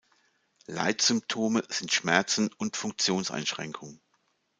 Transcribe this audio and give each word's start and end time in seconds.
Leitsymptome 0.65 1.63
sind 1.69 1.93
Schmerzen 1.93 2.49
und 2.57 2.75
Funktionseinschränkung. 2.75 4.01